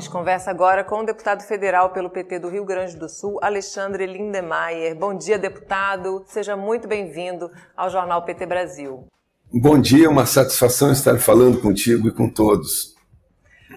gente 0.00 0.08
conversa 0.08 0.50
agora 0.50 0.82
com 0.82 1.00
o 1.00 1.04
deputado 1.04 1.42
federal 1.42 1.90
pelo 1.90 2.08
PT 2.08 2.38
do 2.38 2.48
Rio 2.48 2.64
Grande 2.64 2.96
do 2.96 3.06
Sul, 3.06 3.38
Alexandre 3.42 4.06
Lindemeyer. 4.06 4.96
Bom 4.96 5.14
dia, 5.14 5.38
deputado. 5.38 6.24
Seja 6.26 6.56
muito 6.56 6.88
bem-vindo 6.88 7.50
ao 7.76 7.90
Jornal 7.90 8.24
PT 8.24 8.46
Brasil. 8.46 9.06
Bom 9.52 9.78
dia, 9.78 10.08
uma 10.08 10.24
satisfação 10.24 10.90
estar 10.90 11.18
falando 11.18 11.60
contigo 11.60 12.08
e 12.08 12.12
com 12.12 12.30
todos. 12.30 12.94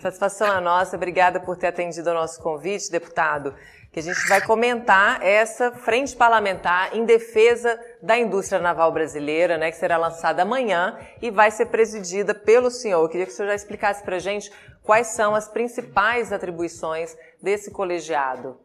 Satisfação 0.02 0.48
é 0.48 0.62
nossa. 0.62 0.96
Obrigada 0.96 1.42
por 1.42 1.58
ter 1.58 1.68
atendido 1.68 2.10
ao 2.10 2.16
nosso 2.16 2.42
convite, 2.42 2.90
deputado 2.90 3.54
que 3.94 4.00
a 4.00 4.04
gente 4.04 4.28
vai 4.28 4.42
comentar 4.42 5.24
essa 5.24 5.72
frente 5.72 6.16
parlamentar 6.16 6.98
em 6.98 7.06
defesa 7.06 7.80
da 8.02 8.18
indústria 8.18 8.60
naval 8.60 8.92
brasileira, 8.92 9.56
né, 9.56 9.70
que 9.70 9.78
será 9.78 9.98
lançada 9.98 10.42
amanhã 10.42 10.98
e 11.22 11.30
vai 11.30 11.52
ser 11.52 11.68
presidida 11.68 12.34
pelo 12.34 12.72
senhor. 12.72 13.04
Eu 13.04 13.10
queria 13.10 13.28
que 13.28 13.32
o 13.32 13.36
senhor 13.36 13.50
já 13.50 13.56
explicasse 13.56 14.04
para 14.04 14.16
a 14.16 14.20
gente 14.20 14.52
quais 14.84 15.08
são 15.08 15.34
as 15.34 15.48
principais 15.48 16.32
atribuições 16.32 17.16
desse 17.42 17.72
colegiado. 17.72 18.58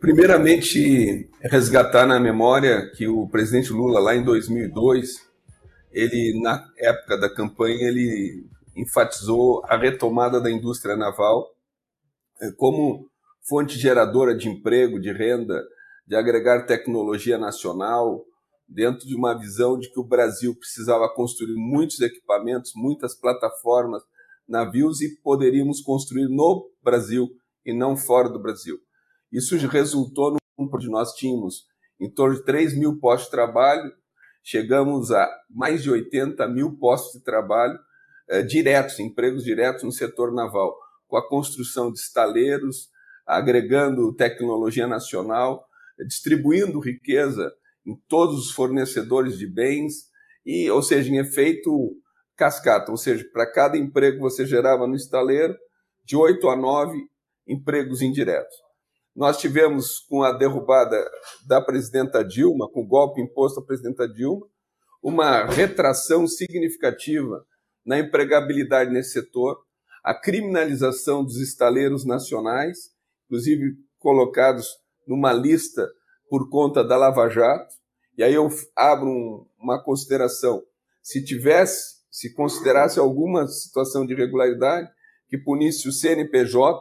Primeiramente, 0.00 1.30
resgatar 1.42 2.06
na 2.06 2.18
memória 2.18 2.90
que 2.96 3.06
o 3.06 3.28
presidente 3.28 3.72
Lula, 3.72 4.00
lá 4.00 4.16
em 4.16 4.24
2002, 4.24 5.30
ele, 5.92 6.40
na 6.42 6.66
época 6.76 7.18
da 7.18 7.32
campanha, 7.32 7.86
ele 7.86 8.44
enfatizou 8.74 9.62
a 9.66 9.76
retomada 9.76 10.40
da 10.40 10.50
indústria 10.50 10.96
naval 10.96 11.46
eh, 12.40 12.50
como 12.56 13.06
fonte 13.48 13.78
geradora 13.78 14.34
de 14.34 14.48
emprego, 14.48 14.98
de 14.98 15.12
renda, 15.12 15.62
de 16.06 16.16
agregar 16.16 16.66
tecnologia 16.66 17.38
nacional, 17.38 18.24
dentro 18.66 19.06
de 19.06 19.14
uma 19.14 19.38
visão 19.38 19.78
de 19.78 19.90
que 19.90 20.00
o 20.00 20.04
Brasil 20.04 20.54
precisava 20.56 21.08
construir 21.08 21.54
muitos 21.54 22.00
equipamentos, 22.00 22.72
muitas 22.74 23.14
plataformas, 23.14 24.02
navios 24.48 25.00
e 25.00 25.16
poderíamos 25.22 25.80
construir 25.80 26.28
no 26.28 26.70
Brasil 26.82 27.28
e 27.64 27.72
não 27.72 27.96
fora 27.96 28.28
do 28.28 28.40
Brasil. 28.40 28.78
Isso 29.30 29.56
resultou 29.66 30.36
no 30.58 30.70
que 30.78 30.88
nós 30.88 31.14
tínhamos 31.14 31.66
em 32.00 32.10
torno 32.10 32.36
de 32.36 32.44
3 32.44 32.76
mil 32.76 32.98
postos 32.98 33.26
de 33.26 33.30
trabalho, 33.30 33.92
chegamos 34.42 35.10
a 35.10 35.28
mais 35.48 35.82
de 35.82 35.90
80 35.90 36.46
mil 36.48 36.76
postos 36.76 37.18
de 37.18 37.24
trabalho 37.24 37.78
eh, 38.28 38.42
diretos, 38.42 38.98
empregos 38.98 39.44
diretos 39.44 39.84
no 39.84 39.92
setor 39.92 40.32
naval, 40.32 40.76
com 41.06 41.16
a 41.16 41.28
construção 41.28 41.92
de 41.92 41.98
estaleiros, 42.00 42.88
agregando 43.26 44.14
tecnologia 44.14 44.86
nacional, 44.86 45.66
distribuindo 46.06 46.80
riqueza 46.80 47.52
em 47.86 47.96
todos 48.08 48.46
os 48.46 48.50
fornecedores 48.50 49.38
de 49.38 49.46
bens, 49.46 50.10
e, 50.44 50.70
ou 50.70 50.82
seja, 50.82 51.10
em 51.10 51.18
efeito 51.18 51.96
cascata, 52.36 52.90
ou 52.90 52.96
seja, 52.96 53.24
para 53.32 53.50
cada 53.50 53.76
emprego 53.76 54.20
você 54.20 54.44
gerava 54.46 54.86
no 54.86 54.94
estaleiro, 54.94 55.56
de 56.04 56.16
oito 56.16 56.48
a 56.48 56.56
nove 56.56 56.98
empregos 57.46 58.02
indiretos. 58.02 58.56
Nós 59.14 59.38
tivemos, 59.38 60.00
com 60.08 60.22
a 60.22 60.32
derrubada 60.32 61.04
da 61.46 61.60
presidenta 61.60 62.24
Dilma, 62.24 62.68
com 62.70 62.82
o 62.82 62.86
golpe 62.86 63.20
imposto 63.20 63.60
à 63.60 63.64
presidenta 63.64 64.08
Dilma, 64.08 64.46
uma 65.02 65.44
retração 65.44 66.26
significativa 66.26 67.44
na 67.84 67.98
empregabilidade 67.98 68.90
nesse 68.90 69.12
setor, 69.12 69.58
a 70.02 70.14
criminalização 70.14 71.22
dos 71.22 71.36
estaleiros 71.36 72.04
nacionais 72.04 72.92
inclusive 73.32 73.78
colocados 73.98 74.68
numa 75.06 75.32
lista 75.32 75.90
por 76.28 76.50
conta 76.50 76.84
da 76.84 76.98
Lava 76.98 77.30
Jato. 77.30 77.74
E 78.16 78.22
aí 78.22 78.34
eu 78.34 78.46
abro 78.76 79.08
um, 79.08 79.46
uma 79.58 79.82
consideração. 79.82 80.62
Se 81.02 81.24
tivesse, 81.24 82.01
se 82.12 82.34
considerasse 82.34 83.00
alguma 83.00 83.48
situação 83.48 84.06
de 84.06 84.12
irregularidade 84.12 84.86
que 85.28 85.38
punisse 85.38 85.88
o 85.88 85.92
CNPJ, 85.92 86.78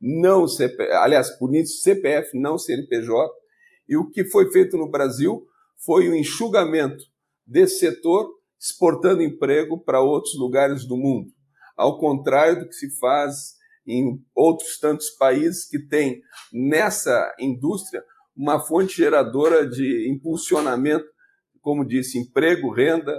não 0.00 0.48
CPF, 0.48 0.92
aliás, 0.94 1.30
punisse 1.38 1.74
o 1.74 1.82
CPF, 1.82 2.38
não 2.38 2.56
CNPJ, 2.56 3.30
e 3.86 3.96
o 3.96 4.08
que 4.10 4.24
foi 4.24 4.50
feito 4.50 4.78
no 4.78 4.90
Brasil 4.90 5.46
foi 5.84 6.08
o 6.08 6.14
enxugamento 6.14 7.04
desse 7.46 7.78
setor, 7.78 8.30
exportando 8.58 9.22
emprego 9.22 9.78
para 9.78 10.00
outros 10.00 10.34
lugares 10.38 10.86
do 10.86 10.96
mundo, 10.96 11.30
ao 11.76 11.98
contrário 11.98 12.60
do 12.60 12.68
que 12.68 12.74
se 12.74 12.98
faz 12.98 13.56
em 13.86 14.18
outros 14.34 14.78
tantos 14.78 15.10
países 15.10 15.68
que 15.68 15.78
têm 15.78 16.22
nessa 16.52 17.34
indústria 17.38 18.02
uma 18.34 18.60
fonte 18.60 18.96
geradora 18.96 19.68
de 19.68 20.10
impulsionamento, 20.10 21.04
como 21.60 21.84
disse, 21.84 22.18
emprego, 22.18 22.72
renda, 22.72 23.14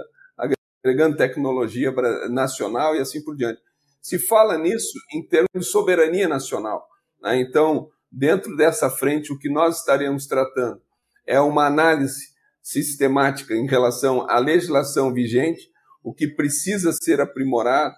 agregando 0.84 1.16
tecnologia 1.16 1.92
nacional 2.28 2.96
e 2.96 2.98
assim 2.98 3.22
por 3.22 3.36
diante. 3.36 3.60
Se 4.00 4.18
fala 4.18 4.58
nisso 4.58 4.98
em 5.12 5.24
termos 5.26 5.48
de 5.54 5.64
soberania 5.64 6.28
nacional. 6.28 6.84
Né? 7.22 7.40
Então, 7.40 7.88
dentro 8.10 8.56
dessa 8.56 8.90
frente, 8.90 9.32
o 9.32 9.38
que 9.38 9.48
nós 9.48 9.78
estaremos 9.78 10.26
tratando 10.26 10.80
é 11.24 11.40
uma 11.40 11.66
análise 11.66 12.32
sistemática 12.60 13.54
em 13.54 13.66
relação 13.66 14.28
à 14.28 14.38
legislação 14.38 15.12
vigente, 15.12 15.70
o 16.02 16.12
que 16.12 16.26
precisa 16.26 16.92
ser 16.92 17.20
aprimorado 17.20 17.94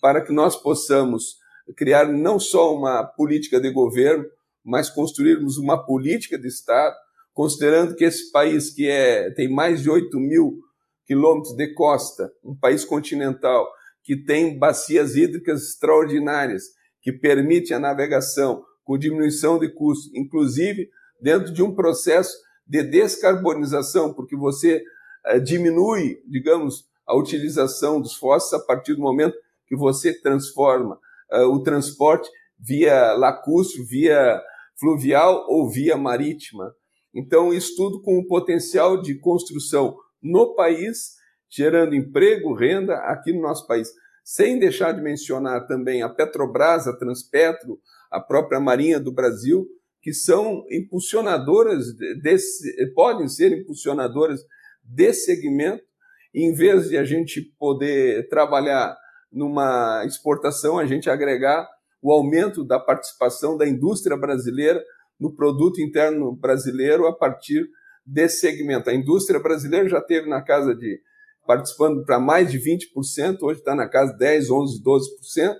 para 0.00 0.20
que 0.20 0.32
nós 0.32 0.56
possamos 0.56 1.36
criar 1.76 2.06
não 2.12 2.38
só 2.38 2.74
uma 2.76 3.04
política 3.04 3.60
de 3.60 3.70
governo, 3.70 4.24
mas 4.62 4.90
construirmos 4.90 5.56
uma 5.56 5.84
política 5.84 6.38
de 6.38 6.48
Estado, 6.48 6.94
considerando 7.32 7.94
que 7.94 8.04
esse 8.04 8.30
país 8.30 8.70
que 8.70 8.88
é, 8.88 9.30
tem 9.30 9.48
mais 9.48 9.82
de 9.82 9.90
8 9.90 10.18
mil 10.18 10.63
quilômetros 11.06 11.54
de 11.54 11.74
costa, 11.74 12.32
um 12.42 12.54
país 12.54 12.84
continental, 12.84 13.66
que 14.02 14.16
tem 14.16 14.58
bacias 14.58 15.16
hídricas 15.16 15.62
extraordinárias, 15.62 16.64
que 17.00 17.12
permite 17.12 17.72
a 17.72 17.78
navegação 17.78 18.64
com 18.84 18.98
diminuição 18.98 19.58
de 19.58 19.68
custos, 19.68 20.12
inclusive 20.14 20.88
dentro 21.20 21.52
de 21.52 21.62
um 21.62 21.74
processo 21.74 22.36
de 22.66 22.82
descarbonização, 22.82 24.12
porque 24.12 24.36
você 24.36 24.82
eh, 25.26 25.38
diminui, 25.40 26.22
digamos, 26.26 26.86
a 27.06 27.16
utilização 27.16 28.00
dos 28.00 28.14
fósseis 28.14 28.60
a 28.60 28.64
partir 28.64 28.94
do 28.94 29.00
momento 29.00 29.36
que 29.66 29.76
você 29.76 30.12
transforma 30.12 30.98
uh, 31.32 31.46
o 31.50 31.62
transporte 31.62 32.28
via 32.58 33.12
lacustre, 33.12 33.82
via 33.82 34.40
fluvial 34.78 35.46
ou 35.48 35.68
via 35.68 35.96
marítima. 35.96 36.74
Então, 37.14 37.52
isso 37.52 37.76
tudo 37.76 38.00
com 38.02 38.18
o 38.18 38.26
potencial 38.26 39.00
de 39.00 39.18
construção 39.18 39.96
no 40.24 40.54
país, 40.54 41.12
gerando 41.50 41.94
emprego, 41.94 42.54
renda 42.54 42.94
aqui 42.94 43.32
no 43.32 43.42
nosso 43.42 43.66
país. 43.66 43.88
Sem 44.24 44.58
deixar 44.58 44.92
de 44.92 45.02
mencionar 45.02 45.66
também 45.66 46.02
a 46.02 46.08
Petrobras, 46.08 46.88
a 46.88 46.96
Transpetro, 46.96 47.78
a 48.10 48.18
própria 48.18 48.58
Marinha 48.58 48.98
do 48.98 49.12
Brasil, 49.12 49.68
que 50.00 50.14
são 50.14 50.64
impulsionadoras 50.70 51.94
desse, 52.22 52.92
podem 52.94 53.28
ser 53.28 53.52
impulsionadoras 53.52 54.40
desse 54.82 55.26
segmento, 55.26 55.82
em 56.34 56.52
vez 56.54 56.88
de 56.88 56.96
a 56.96 57.04
gente 57.04 57.40
poder 57.58 58.28
trabalhar 58.28 58.96
numa 59.30 60.04
exportação, 60.06 60.78
a 60.78 60.86
gente 60.86 61.10
agregar 61.10 61.68
o 62.02 62.12
aumento 62.12 62.64
da 62.64 62.78
participação 62.78 63.56
da 63.56 63.66
indústria 63.66 64.16
brasileira 64.16 64.82
no 65.18 65.34
produto 65.34 65.80
interno 65.80 66.34
brasileiro 66.34 67.06
a 67.06 67.16
partir 67.16 67.66
desse 68.06 68.40
segmento. 68.40 68.90
A 68.90 68.94
indústria 68.94 69.40
brasileira 69.40 69.88
já 69.88 70.00
teve 70.00 70.28
na 70.28 70.42
casa 70.42 70.74
de 70.74 71.00
participando 71.46 72.04
para 72.04 72.18
mais 72.18 72.50
de 72.50 72.58
20%, 72.58 73.38
hoje 73.42 73.60
está 73.60 73.74
na 73.74 73.88
casa 73.88 74.12
de 74.12 74.18
10, 74.18 74.50
11, 74.50 74.82
12%, 74.82 75.56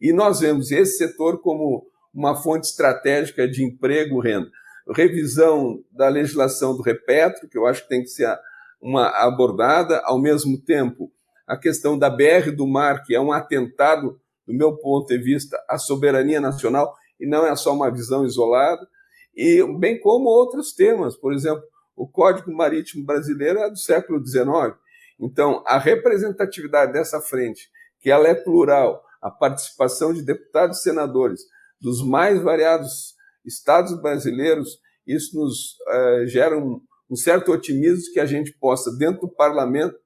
e 0.00 0.12
nós 0.12 0.40
vemos 0.40 0.70
esse 0.70 0.96
setor 0.96 1.40
como 1.40 1.86
uma 2.12 2.34
fonte 2.34 2.66
estratégica 2.66 3.46
de 3.46 3.62
emprego, 3.62 4.18
renda. 4.18 4.50
Revisão 4.94 5.84
da 5.92 6.08
legislação 6.08 6.74
do 6.74 6.82
Repetro, 6.82 7.48
que 7.48 7.58
eu 7.58 7.66
acho 7.66 7.82
que 7.82 7.88
tem 7.88 8.02
que 8.02 8.08
ser 8.08 8.34
uma 8.80 9.08
abordada, 9.08 10.00
ao 10.04 10.18
mesmo 10.18 10.58
tempo 10.58 11.10
a 11.46 11.56
questão 11.56 11.98
da 11.98 12.10
BR 12.10 12.50
do 12.54 12.66
mar, 12.66 13.04
que 13.04 13.14
é 13.14 13.20
um 13.20 13.32
atentado, 13.32 14.18
do 14.46 14.54
meu 14.54 14.76
ponto 14.76 15.08
de 15.08 15.18
vista, 15.18 15.56
à 15.68 15.78
soberania 15.78 16.40
nacional, 16.40 16.94
e 17.20 17.26
não 17.26 17.46
é 17.46 17.54
só 17.54 17.72
uma 17.72 17.90
visão 17.90 18.24
isolada, 18.24 18.86
e 19.34 19.62
bem 19.78 20.00
como 20.00 20.28
outros 20.28 20.72
temas, 20.72 21.16
por 21.16 21.32
exemplo, 21.32 21.62
o 21.96 22.06
Código 22.06 22.52
Marítimo 22.52 23.04
Brasileiro 23.04 23.58
é 23.60 23.70
do 23.70 23.78
século 23.78 24.24
XIX. 24.24 24.76
Então, 25.18 25.64
a 25.66 25.78
representatividade 25.78 26.92
dessa 26.92 27.20
frente, 27.20 27.68
que 28.00 28.10
ela 28.10 28.28
é 28.28 28.34
plural, 28.34 29.02
a 29.22 29.30
participação 29.30 30.12
de 30.12 30.22
deputados 30.22 30.78
e 30.78 30.82
senadores 30.82 31.40
dos 31.80 32.06
mais 32.06 32.40
variados 32.42 33.14
estados 33.44 33.98
brasileiros, 34.00 34.78
isso 35.06 35.38
nos 35.38 35.76
uh, 35.88 36.26
gera 36.26 36.58
um, 36.58 36.80
um 37.10 37.16
certo 37.16 37.50
otimismo 37.50 38.12
que 38.12 38.20
a 38.20 38.26
gente 38.26 38.52
possa, 38.58 38.94
dentro 38.96 39.22
do 39.22 39.34
parlamento, 39.34 39.96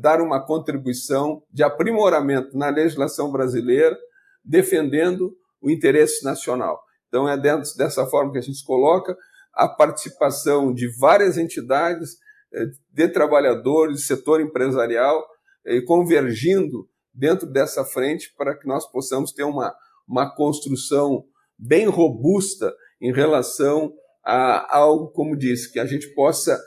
dar 0.00 0.20
uma 0.20 0.40
contribuição 0.44 1.42
de 1.50 1.62
aprimoramento 1.62 2.56
na 2.56 2.68
legislação 2.70 3.30
brasileira, 3.30 3.98
defendendo 4.44 5.36
o 5.60 5.70
interesse 5.70 6.24
nacional. 6.24 6.80
Então, 7.08 7.28
é 7.28 7.36
dentro 7.36 7.70
dessa 7.76 8.06
forma 8.06 8.32
que 8.32 8.38
a 8.38 8.42
gente 8.42 8.64
coloca 8.64 9.16
a 9.56 9.68
participação 9.68 10.72
de 10.72 10.88
várias 10.98 11.38
entidades, 11.38 12.16
eh, 12.52 12.66
de 12.92 13.08
trabalhadores, 13.08 14.06
setor 14.06 14.40
empresarial, 14.40 15.24
eh, 15.64 15.80
convergindo 15.82 16.88
dentro 17.12 17.46
dessa 17.46 17.84
frente 17.84 18.32
para 18.36 18.56
que 18.56 18.66
nós 18.66 18.90
possamos 18.90 19.32
ter 19.32 19.44
uma, 19.44 19.74
uma 20.08 20.34
construção 20.34 21.24
bem 21.58 21.86
robusta 21.86 22.74
em 23.00 23.12
relação 23.12 23.92
a 24.24 24.76
algo, 24.76 25.08
como 25.08 25.36
disse, 25.36 25.70
que 25.70 25.78
a 25.78 25.86
gente 25.86 26.12
possa 26.14 26.58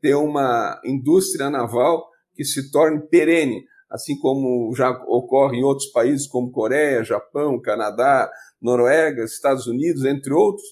ter 0.00 0.14
uma 0.14 0.80
indústria 0.84 1.50
naval 1.50 2.06
que 2.34 2.44
se 2.44 2.70
torne 2.70 3.00
perene, 3.08 3.64
assim 3.90 4.18
como 4.18 4.72
já 4.74 4.90
ocorre 4.90 5.58
em 5.58 5.64
outros 5.64 5.90
países 5.90 6.26
como 6.28 6.52
Coreia, 6.52 7.02
Japão, 7.02 7.60
Canadá, 7.60 8.30
Noruega, 8.60 9.24
Estados 9.24 9.66
Unidos, 9.66 10.04
entre 10.04 10.32
outros, 10.32 10.66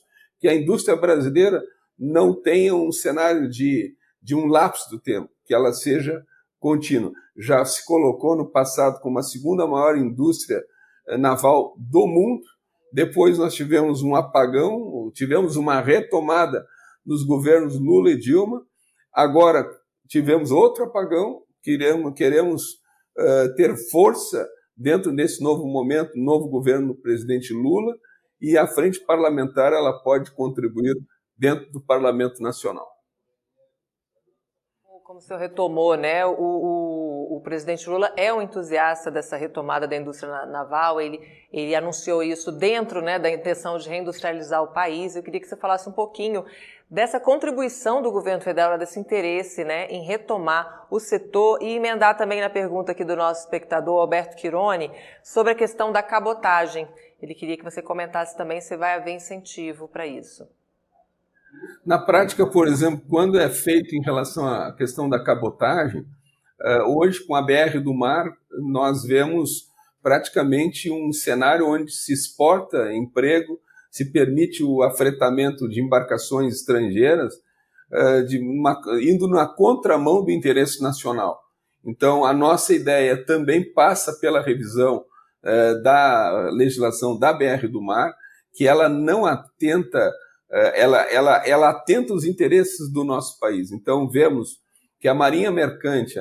que 0.45 0.49
a 0.49 0.55
indústria 0.55 0.95
brasileira 0.95 1.65
não 1.99 2.39
tenha 2.39 2.75
um 2.75 2.93
cenário 2.93 3.49
de, 3.49 3.97
de 4.23 4.35
um 4.35 4.45
lapso 4.45 4.91
do 4.91 5.01
tempo, 5.01 5.31
que 5.47 5.55
ela 5.55 5.73
seja 5.73 6.23
contínua. 6.61 7.13
Já 7.35 7.65
se 7.65 7.83
colocou 7.87 8.37
no 8.37 8.51
passado 8.51 9.01
como 9.01 9.19
a 9.19 9.23
segunda 9.23 9.67
maior 9.67 9.97
indústria 9.97 10.63
eh, 11.09 11.17
naval 11.17 11.75
do 11.79 12.07
mundo, 12.07 12.43
depois 12.93 13.39
nós 13.39 13.55
tivemos 13.55 14.03
um 14.03 14.15
apagão, 14.15 15.11
tivemos 15.15 15.57
uma 15.57 15.81
retomada 15.81 16.63
nos 17.07 17.25
governos 17.25 17.81
Lula 17.81 18.11
e 18.11 18.19
Dilma, 18.19 18.61
agora 19.15 19.67
tivemos 20.07 20.51
outro 20.51 20.85
apagão, 20.85 21.41
queremos, 21.63 22.13
queremos 22.15 22.63
uh, 23.17 23.55
ter 23.57 23.75
força 23.91 24.47
dentro 24.77 25.11
desse 25.11 25.43
novo 25.43 25.67
momento, 25.67 26.13
novo 26.17 26.49
governo 26.49 26.89
do 26.89 27.01
presidente 27.01 27.55
Lula, 27.55 27.97
e 28.45 28.59
a 28.59 28.67
frente 28.67 29.01
parlamentar 29.01 29.73
ela 29.73 30.03
pode 30.03 30.31
contribuir 30.33 30.95
dentro 31.37 31.71
do 31.73 31.81
Parlamento 31.81 32.43
Nacional. 32.43 32.87
Como 35.03 35.19
o 35.19 35.23
senhor 35.23 35.39
retomou, 35.39 35.97
né? 35.97 36.25
O, 36.27 36.33
o, 36.33 37.37
o, 37.37 37.41
presidente 37.43 37.89
Lula 37.89 38.13
é 38.17 38.33
um 38.33 38.41
entusiasta 38.43 39.11
dessa 39.11 39.37
retomada 39.37 39.87
da 39.87 39.95
indústria 39.97 40.47
naval. 40.47 41.01
Ele, 41.01 41.21
ele 41.53 41.75
anunciou 41.75 42.23
isso 42.23 42.51
dentro 42.51 43.01
né, 43.03 43.19
da 43.19 43.31
intenção 43.31 43.77
de 43.79 43.89
reindustrializar 43.89 44.63
o 44.63 44.73
país. 44.73 45.15
Eu 45.15 45.23
queria 45.23 45.41
que 45.41 45.47
você 45.47 45.57
falasse 45.57 45.89
um 45.89 45.93
pouquinho 45.93 46.45
dessa 46.91 47.21
contribuição 47.21 48.01
do 48.01 48.11
governo 48.11 48.43
federal, 48.43 48.79
desse 48.79 48.99
interesse 48.99 49.65
né, 49.65 49.87
em 49.89 50.05
retomar 50.05 50.87
o 50.91 50.99
setor 50.99 51.63
e 51.63 51.75
emendar 51.75 52.17
também 52.17 52.41
na 52.41 52.51
pergunta 52.51 52.93
aqui 52.93 53.05
do 53.05 53.17
nosso 53.17 53.43
espectador, 53.45 54.01
Alberto 54.01 54.37
Quirone, 54.37 54.91
sobre 55.23 55.53
a 55.53 55.55
questão 55.55 55.93
da 55.93 56.03
cabotagem. 56.03 56.89
Ele 57.25 57.35
queria 57.35 57.57
que 57.57 57.65
você 57.65 57.81
comentasse 57.81 58.37
também 58.37 58.61
se 58.61 58.77
vai 58.77 58.97
haver 58.97 59.15
incentivo 59.15 59.89
para 59.89 60.07
isso. 60.07 60.47
Na 61.83 61.99
prática, 61.99 62.47
por 62.47 62.69
exemplo, 62.69 63.03
quando 63.09 63.41
é 63.41 63.49
feito 63.49 63.97
em 63.97 64.03
relação 64.03 64.47
à 64.47 64.71
questão 64.77 65.09
da 65.09 65.25
cabotagem, 65.25 66.05
eh, 66.61 66.83
hoje 66.83 67.25
com 67.25 67.35
a 67.35 67.41
BR 67.41 67.81
do 67.83 67.95
Mar, 67.95 68.31
nós 68.71 69.05
vemos 69.05 69.71
praticamente 70.03 70.91
um 70.91 71.15
cenário 71.15 71.67
onde 71.67 71.91
se 71.93 72.13
exporta 72.13 72.93
emprego, 72.93 73.59
se 73.91 74.13
permite 74.13 74.63
o 74.63 74.83
afretamento 74.83 75.67
de 75.67 75.81
embarcações 75.81 76.55
estrangeiras, 76.55 77.33
eh, 77.91 78.21
de 78.21 78.39
uma, 78.39 78.79
indo 79.01 79.27
na 79.29 79.47
contramão 79.47 80.23
do 80.23 80.31
interesse 80.31 80.83
nacional. 80.83 81.41
Então, 81.83 82.23
a 82.23 82.35
nossa 82.35 82.75
ideia 82.75 83.17
também 83.17 83.65
passa 83.73 84.13
pela 84.13 84.43
revisão 84.43 85.07
eh, 85.45 85.75
da 85.83 86.51
legislação 86.53 87.19
da 87.19 87.33
BR 87.33 87.69
do 87.71 87.83
Mar, 87.83 88.15
que 88.53 88.67
ela 88.67 88.89
não 88.89 89.27
atenta 89.27 90.13
é, 90.55 90.83
ela, 90.83 91.03
ela, 91.11 91.47
ela 91.47 91.71
atenta 91.71 92.15
os 92.15 92.25
interesses 92.25 92.93
do 92.93 93.03
nosso 93.03 93.41
país. 93.41 93.73
Então, 93.73 94.09
vemos 94.09 94.61
que 95.01 95.09
a 95.09 95.15
Marinha 95.15 95.51
Mercante 95.51 96.19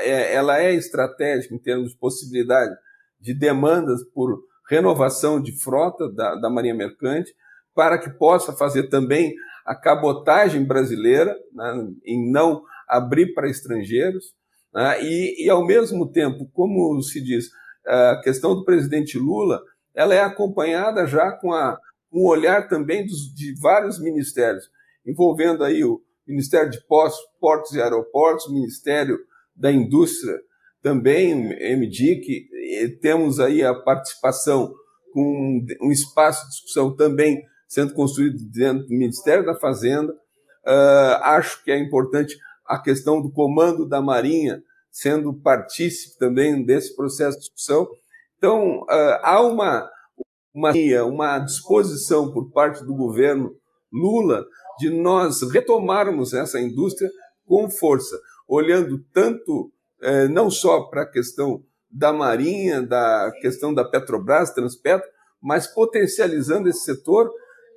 é, 0.00 0.34
ela 0.34 0.60
é 0.60 0.74
estratégica 0.74 1.54
em 1.54 1.58
termos 1.58 1.92
de 1.92 1.98
possibilidade 1.98 2.74
de 3.18 3.32
demandas 3.32 4.04
por 4.14 4.38
renovação 4.68 5.40
de 5.40 5.58
frota 5.60 6.12
da, 6.12 6.34
da 6.36 6.50
Marinha 6.50 6.74
Mercante, 6.74 7.32
para 7.74 7.98
que 7.98 8.10
possa 8.10 8.52
fazer 8.52 8.88
também 8.88 9.34
a 9.64 9.74
cabotagem 9.74 10.64
brasileira, 10.64 11.34
né, 11.52 11.88
em 12.04 12.30
não 12.30 12.62
abrir 12.86 13.32
para 13.32 13.48
estrangeiros, 13.48 14.26
né, 14.74 15.02
e, 15.02 15.46
e, 15.46 15.50
ao 15.50 15.66
mesmo 15.66 16.10
tempo, 16.12 16.48
como 16.52 17.00
se 17.02 17.20
diz, 17.22 17.48
a 17.86 18.20
questão 18.22 18.54
do 18.54 18.64
presidente 18.64 19.18
Lula, 19.18 19.62
ela 19.94 20.14
é 20.14 20.20
acompanhada 20.20 21.06
já 21.06 21.32
com 21.32 21.52
a 21.52 21.78
um 22.12 22.26
olhar 22.26 22.68
também 22.68 23.06
dos, 23.06 23.32
de 23.34 23.54
vários 23.60 24.00
ministérios, 24.00 24.68
envolvendo 25.06 25.62
aí 25.62 25.84
o 25.84 26.02
Ministério 26.26 26.70
de 26.70 26.78
Portos 27.40 27.72
e 27.72 27.80
Aeroportos, 27.80 28.52
Ministério 28.52 29.18
da 29.54 29.70
Indústria, 29.70 30.38
também 30.82 31.34
MDIC, 31.76 32.48
temos 33.00 33.38
aí 33.38 33.62
a 33.62 33.74
participação 33.74 34.74
com 35.12 35.64
um 35.82 35.90
espaço 35.90 36.44
de 36.44 36.50
discussão 36.50 36.94
também 36.96 37.42
sendo 37.68 37.92
construído 37.94 38.38
dentro 38.50 38.86
do 38.86 38.94
Ministério 38.94 39.44
da 39.44 39.54
Fazenda. 39.54 40.12
Uh, 40.66 41.22
acho 41.22 41.62
que 41.62 41.70
é 41.70 41.78
importante 41.78 42.36
a 42.66 42.78
questão 42.78 43.20
do 43.20 43.30
comando 43.30 43.88
da 43.88 44.00
Marinha 44.00 44.62
sendo 44.90 45.32
partícipe 45.34 46.18
também 46.18 46.64
desse 46.64 46.94
processo 46.94 47.36
de 47.36 47.44
discussão. 47.44 47.88
Então, 48.36 48.80
uh, 48.82 49.20
há 49.22 49.40
uma, 49.42 49.88
uma, 50.54 50.72
uma 51.04 51.38
disposição 51.38 52.32
por 52.32 52.50
parte 52.50 52.84
do 52.84 52.94
governo 52.94 53.54
Lula 53.92 54.44
de 54.78 54.88
nós 54.88 55.42
retomarmos 55.42 56.32
essa 56.32 56.60
indústria 56.60 57.10
com 57.46 57.68
força, 57.68 58.18
olhando 58.48 59.04
tanto 59.12 59.70
eh, 60.00 60.28
não 60.28 60.50
só 60.50 60.84
para 60.84 61.02
a 61.02 61.10
questão 61.10 61.62
da 61.90 62.12
Marinha, 62.12 62.80
da 62.80 63.30
questão 63.42 63.74
da 63.74 63.84
Petrobras, 63.84 64.54
Transpetro, 64.54 65.06
mas 65.42 65.66
potencializando 65.66 66.68
esse 66.68 66.84
setor, 66.84 67.30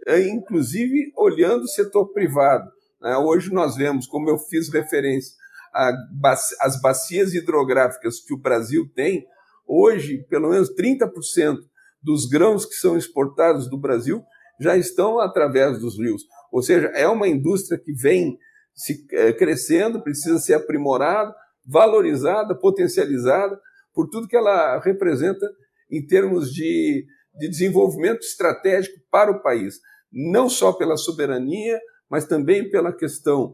eh, 0.07 0.27
inclusive 0.27 1.11
olhando 1.17 1.63
o 1.63 1.67
setor 1.67 2.13
privado. 2.13 2.71
Né? 3.01 3.17
Hoje 3.17 3.51
nós 3.51 3.75
vemos, 3.75 4.05
como 4.05 4.29
eu 4.29 4.37
fiz 4.37 4.71
referência, 4.71 5.33
as 5.73 6.81
bacias 6.81 7.33
hidrográficas 7.33 8.19
que 8.19 8.33
o 8.33 8.37
Brasil 8.37 8.89
tem, 8.95 9.25
hoje, 9.67 10.25
pelo 10.29 10.49
menos 10.49 10.73
30% 10.75 11.57
dos 12.01 12.27
grãos 12.27 12.65
que 12.65 12.75
são 12.75 12.97
exportados 12.97 13.69
do 13.69 13.77
Brasil 13.77 14.23
já 14.59 14.77
estão 14.77 15.19
através 15.19 15.79
dos 15.79 15.97
rios. 15.97 16.23
Ou 16.51 16.61
seja, 16.61 16.87
é 16.87 17.07
uma 17.07 17.27
indústria 17.27 17.79
que 17.79 17.93
vem 17.93 18.37
se 18.75 19.05
é, 19.11 19.31
crescendo, 19.33 20.01
precisa 20.01 20.37
ser 20.39 20.53
aprimorada, 20.55 21.33
valorizada, 21.65 22.57
potencializada 22.57 23.59
por 23.93 24.09
tudo 24.09 24.27
que 24.27 24.35
ela 24.35 24.79
representa 24.79 25.47
em 25.89 26.05
termos 26.05 26.51
de, 26.51 27.05
de 27.39 27.49
desenvolvimento 27.49 28.21
estratégico 28.21 28.95
para 29.11 29.31
o 29.31 29.41
país, 29.41 29.75
não 30.11 30.49
só 30.49 30.73
pela 30.73 30.97
soberania, 30.97 31.79
mas 32.09 32.25
também 32.25 32.69
pela 32.69 32.91
questão 32.91 33.53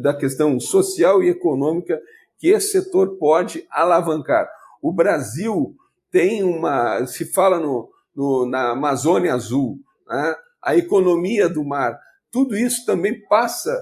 da 0.00 0.14
questão 0.14 0.58
social 0.58 1.22
e 1.22 1.28
econômica 1.28 2.00
que 2.38 2.48
esse 2.48 2.72
setor 2.72 3.16
pode 3.18 3.64
alavancar. 3.70 4.48
O 4.82 4.92
Brasil 4.92 5.76
tem 6.10 6.42
uma. 6.42 7.06
Se 7.06 7.32
fala 7.32 7.60
no, 7.60 7.88
no 8.14 8.46
na 8.46 8.70
Amazônia 8.70 9.34
Azul, 9.34 9.78
né? 10.08 10.34
a 10.62 10.76
economia 10.76 11.48
do 11.48 11.64
mar, 11.64 11.98
tudo 12.30 12.56
isso 12.56 12.84
também 12.84 13.20
passa. 13.28 13.72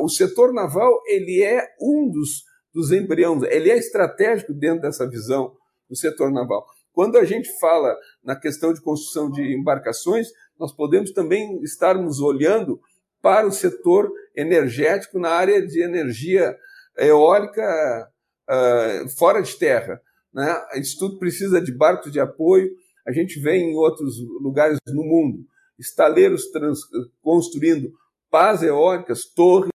O 0.00 0.08
setor 0.08 0.52
naval 0.52 1.00
ele 1.06 1.42
é 1.42 1.66
um 1.80 2.10
dos, 2.10 2.44
dos 2.74 2.90
embriões, 2.90 3.42
ele 3.44 3.70
é 3.70 3.76
estratégico 3.76 4.52
dentro 4.52 4.82
dessa 4.82 5.08
visão 5.08 5.52
do 5.88 5.94
setor 5.94 6.32
naval. 6.32 6.66
Quando 6.92 7.18
a 7.18 7.24
gente 7.24 7.50
fala 7.60 7.94
na 8.24 8.34
questão 8.34 8.72
de 8.72 8.80
construção 8.80 9.30
de 9.30 9.54
embarcações, 9.54 10.28
nós 10.58 10.72
podemos 10.72 11.12
também 11.12 11.62
estarmos 11.62 12.20
olhando 12.20 12.80
para 13.26 13.48
o 13.48 13.50
setor 13.50 14.08
energético 14.36 15.18
na 15.18 15.30
área 15.30 15.60
de 15.60 15.82
energia 15.82 16.56
eólica 16.96 18.08
uh, 18.48 19.08
fora 19.18 19.42
de 19.42 19.58
terra. 19.58 20.00
Né? 20.32 20.62
Isso 20.76 20.96
tudo 20.96 21.18
precisa 21.18 21.60
de 21.60 21.76
barcos 21.76 22.12
de 22.12 22.20
apoio. 22.20 22.70
A 23.04 23.10
gente 23.10 23.40
vê 23.40 23.56
em 23.56 23.74
outros 23.74 24.14
lugares 24.40 24.78
no 24.86 25.02
mundo 25.02 25.44
estaleiros 25.76 26.52
trans, 26.52 26.78
construindo 27.20 27.90
pás 28.30 28.62
eólicas, 28.62 29.24
torres, 29.24 29.72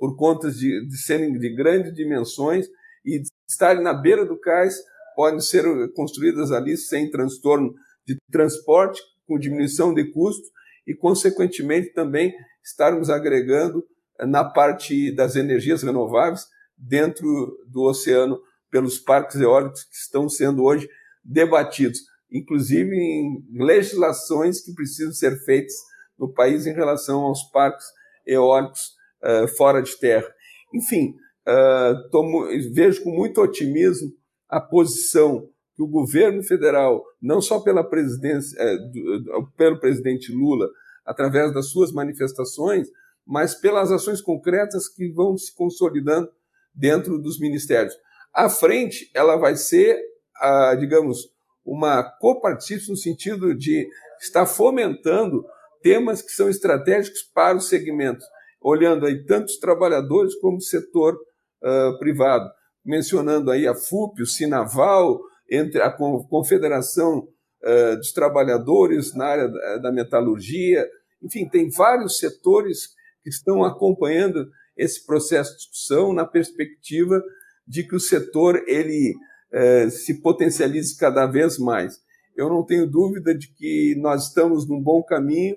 por 0.00 0.16
conta 0.16 0.50
de, 0.50 0.88
de 0.88 0.96
serem 0.96 1.38
de 1.38 1.54
grandes 1.54 1.92
dimensões 1.92 2.66
e 3.04 3.18
de 3.18 3.28
estarem 3.46 3.82
na 3.82 3.92
beira 3.92 4.24
do 4.24 4.40
cais, 4.40 4.74
podem 5.14 5.40
ser 5.40 5.64
construídas 5.92 6.50
ali 6.50 6.78
sem 6.78 7.10
transtorno 7.10 7.74
de 8.06 8.16
transporte, 8.32 9.02
com 9.26 9.38
diminuição 9.38 9.92
de 9.92 10.10
custo 10.10 10.48
e, 10.86 10.94
consequentemente, 10.94 11.92
também 11.92 12.32
estarmos 12.66 13.08
agregando 13.08 13.84
na 14.20 14.44
parte 14.44 15.14
das 15.14 15.36
energias 15.36 15.82
renováveis 15.82 16.46
dentro 16.76 17.24
do 17.68 17.82
oceano 17.82 18.40
pelos 18.70 18.98
parques 18.98 19.40
eólicos 19.40 19.84
que 19.84 19.96
estão 19.96 20.28
sendo 20.28 20.64
hoje 20.64 20.88
debatidos, 21.24 22.00
inclusive 22.30 22.94
em 22.94 23.44
legislações 23.52 24.60
que 24.60 24.74
precisam 24.74 25.12
ser 25.12 25.36
feitas 25.44 25.74
no 26.18 26.32
país 26.32 26.66
em 26.66 26.74
relação 26.74 27.20
aos 27.20 27.44
parques 27.50 27.86
eólicos 28.26 28.80
uh, 29.22 29.48
fora 29.56 29.80
de 29.80 29.96
terra. 29.98 30.28
Enfim, 30.74 31.14
uh, 31.46 32.10
tomo, 32.10 32.46
vejo 32.72 33.02
com 33.02 33.10
muito 33.10 33.40
otimismo 33.40 34.10
a 34.48 34.60
posição 34.60 35.48
que 35.74 35.82
o 35.82 35.86
governo 35.86 36.42
federal, 36.42 37.04
não 37.20 37.40
só 37.40 37.60
pela 37.60 37.84
presidência, 37.84 38.56
é, 38.58 38.76
do, 38.76 39.52
pelo 39.56 39.78
presidente 39.78 40.32
Lula, 40.32 40.68
através 41.06 41.54
das 41.54 41.70
suas 41.70 41.92
manifestações, 41.92 42.88
mas 43.26 43.54
pelas 43.54 43.90
ações 43.90 44.20
concretas 44.20 44.88
que 44.88 45.10
vão 45.12 45.36
se 45.36 45.54
consolidando 45.54 46.28
dentro 46.74 47.18
dos 47.18 47.38
ministérios. 47.40 47.94
À 48.32 48.48
frente, 48.50 49.10
ela 49.14 49.36
vai 49.36 49.56
ser, 49.56 49.98
a, 50.36 50.74
digamos, 50.74 51.30
uma 51.64 52.02
copartícipe 52.02 52.90
no 52.90 52.96
sentido 52.96 53.54
de 53.54 53.88
estar 54.20 54.46
fomentando 54.46 55.44
temas 55.82 56.22
que 56.22 56.30
são 56.30 56.48
estratégicos 56.48 57.22
para 57.34 57.56
os 57.56 57.68
segmentos, 57.68 58.24
olhando 58.60 59.06
aí 59.06 59.24
tanto 59.24 59.46
os 59.46 59.58
trabalhadores 59.58 60.34
como 60.36 60.58
o 60.58 60.60
setor 60.60 61.16
uh, 61.62 61.98
privado, 61.98 62.48
mencionando 62.84 63.50
aí 63.50 63.66
a 63.66 63.74
FUP, 63.74 64.22
o 64.22 64.26
Sinaval, 64.26 65.20
entre 65.50 65.80
a 65.80 65.90
Confederação 65.90 67.28
uh, 67.62 67.96
dos 67.96 68.12
Trabalhadores 68.12 69.14
na 69.14 69.26
área 69.26 69.48
da 69.80 69.92
metalurgia, 69.92 70.88
enfim, 71.22 71.48
tem 71.48 71.70
vários 71.70 72.18
setores 72.18 72.88
que 73.22 73.30
estão 73.30 73.64
acompanhando 73.64 74.48
esse 74.76 75.04
processo 75.04 75.52
de 75.52 75.58
discussão 75.58 76.12
na 76.12 76.24
perspectiva 76.24 77.22
de 77.66 77.82
que 77.82 77.96
o 77.96 78.00
setor 78.00 78.62
ele 78.66 79.14
uh, 79.52 79.90
se 79.90 80.20
potencialize 80.20 80.96
cada 80.96 81.26
vez 81.26 81.58
mais. 81.58 81.98
Eu 82.36 82.48
não 82.48 82.64
tenho 82.64 82.86
dúvida 82.86 83.34
de 83.34 83.48
que 83.54 83.96
nós 83.98 84.28
estamos 84.28 84.68
num 84.68 84.82
bom 84.82 85.02
caminho, 85.02 85.56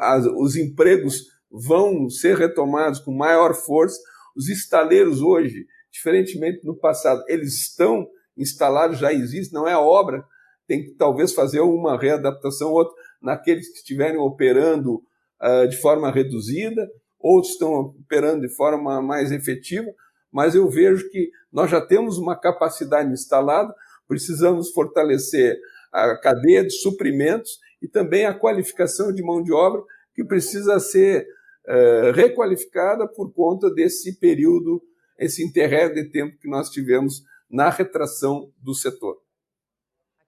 as, 0.00 0.24
os 0.24 0.56
empregos 0.56 1.26
vão 1.50 2.08
ser 2.08 2.36
retomados 2.36 2.98
com 3.00 3.12
maior 3.12 3.54
força. 3.54 4.00
Os 4.36 4.48
estaleiros 4.48 5.20
hoje, 5.20 5.66
diferentemente 5.92 6.64
do 6.64 6.76
passado, 6.76 7.22
eles 7.28 7.54
estão 7.60 8.08
instalados, 8.36 8.98
já 8.98 9.12
existe, 9.12 9.52
não 9.52 9.68
é 9.68 9.76
obra, 9.76 10.24
tem 10.66 10.82
que 10.82 10.92
talvez 10.92 11.32
fazer 11.32 11.60
uma 11.60 11.98
readaptação, 11.98 12.72
outra 12.72 12.94
naqueles 13.24 13.68
que 13.70 13.78
estiverem 13.78 14.18
operando 14.18 15.02
uh, 15.42 15.66
de 15.68 15.76
forma 15.80 16.10
reduzida, 16.10 16.86
outros 17.18 17.54
estão 17.54 17.72
operando 17.72 18.42
de 18.42 18.54
forma 18.54 19.00
mais 19.00 19.32
efetiva, 19.32 19.90
mas 20.30 20.54
eu 20.54 20.68
vejo 20.68 21.08
que 21.10 21.30
nós 21.50 21.70
já 21.70 21.80
temos 21.80 22.18
uma 22.18 22.38
capacidade 22.38 23.10
instalada, 23.10 23.74
precisamos 24.06 24.70
fortalecer 24.72 25.56
a 25.90 26.16
cadeia 26.18 26.62
de 26.62 26.72
suprimentos 26.72 27.58
e 27.80 27.88
também 27.88 28.26
a 28.26 28.38
qualificação 28.38 29.12
de 29.12 29.22
mão 29.22 29.42
de 29.42 29.52
obra, 29.52 29.82
que 30.14 30.24
precisa 30.24 30.78
ser 30.78 31.26
uh, 31.66 32.12
requalificada 32.12 33.08
por 33.08 33.32
conta 33.32 33.72
desse 33.72 34.18
período, 34.18 34.82
esse 35.18 35.42
interregno 35.42 35.94
de 35.94 36.10
tempo 36.10 36.36
que 36.38 36.48
nós 36.48 36.68
tivemos 36.68 37.22
na 37.48 37.70
retração 37.70 38.50
do 38.62 38.74
setor. 38.74 39.23